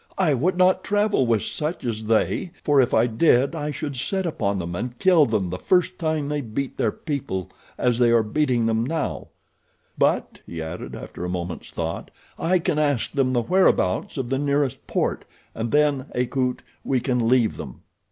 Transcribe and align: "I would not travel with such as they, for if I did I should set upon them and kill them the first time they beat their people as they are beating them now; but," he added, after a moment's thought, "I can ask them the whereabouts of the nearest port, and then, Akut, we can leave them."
"I 0.17 0.33
would 0.33 0.57
not 0.57 0.83
travel 0.83 1.27
with 1.27 1.43
such 1.43 1.85
as 1.85 2.05
they, 2.05 2.49
for 2.63 2.81
if 2.81 2.91
I 2.91 3.05
did 3.05 3.53
I 3.53 3.69
should 3.69 3.95
set 3.95 4.25
upon 4.25 4.57
them 4.57 4.73
and 4.75 4.97
kill 4.97 5.27
them 5.27 5.51
the 5.51 5.59
first 5.59 5.99
time 5.99 6.27
they 6.27 6.41
beat 6.41 6.75
their 6.77 6.91
people 6.91 7.51
as 7.77 7.99
they 7.99 8.09
are 8.09 8.23
beating 8.23 8.65
them 8.65 8.83
now; 8.83 9.27
but," 9.99 10.39
he 10.47 10.59
added, 10.59 10.95
after 10.95 11.23
a 11.23 11.29
moment's 11.29 11.69
thought, 11.69 12.09
"I 12.39 12.57
can 12.57 12.79
ask 12.79 13.11
them 13.11 13.33
the 13.33 13.43
whereabouts 13.43 14.17
of 14.17 14.29
the 14.29 14.39
nearest 14.39 14.87
port, 14.87 15.23
and 15.53 15.71
then, 15.71 16.07
Akut, 16.15 16.63
we 16.83 16.99
can 16.99 17.27
leave 17.29 17.55
them." 17.57 17.83